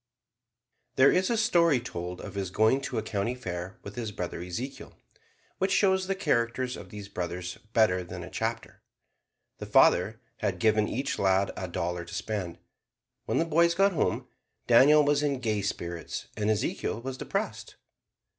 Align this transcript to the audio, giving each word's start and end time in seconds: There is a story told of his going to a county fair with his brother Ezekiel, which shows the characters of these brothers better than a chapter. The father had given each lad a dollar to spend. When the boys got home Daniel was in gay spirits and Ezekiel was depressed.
There 0.95 1.11
is 1.11 1.29
a 1.29 1.37
story 1.37 1.79
told 1.79 2.21
of 2.21 2.33
his 2.33 2.49
going 2.49 2.81
to 2.81 2.97
a 2.97 3.03
county 3.03 3.35
fair 3.35 3.77
with 3.83 3.93
his 3.95 4.11
brother 4.11 4.41
Ezekiel, 4.41 4.97
which 5.59 5.71
shows 5.71 6.07
the 6.07 6.15
characters 6.15 6.75
of 6.75 6.89
these 6.89 7.07
brothers 7.07 7.59
better 7.73 8.03
than 8.03 8.23
a 8.23 8.29
chapter. 8.31 8.81
The 9.59 9.67
father 9.67 10.19
had 10.37 10.57
given 10.57 10.87
each 10.87 11.19
lad 11.19 11.51
a 11.55 11.67
dollar 11.67 12.03
to 12.05 12.15
spend. 12.15 12.57
When 13.25 13.37
the 13.37 13.45
boys 13.45 13.75
got 13.75 13.91
home 13.91 14.27
Daniel 14.65 15.05
was 15.05 15.21
in 15.21 15.39
gay 15.39 15.61
spirits 15.61 16.29
and 16.35 16.49
Ezekiel 16.49 16.99
was 16.99 17.15
depressed. 17.15 17.75